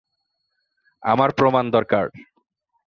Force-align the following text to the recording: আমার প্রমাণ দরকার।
আমার 1.03 1.29
প্রমাণ 1.31 1.65
দরকার। 1.71 2.05